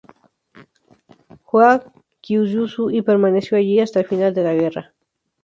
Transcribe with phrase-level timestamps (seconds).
[1.43, 1.83] Fue a
[2.21, 4.95] Kyushu y permaneció allí hasta el final de la guerra.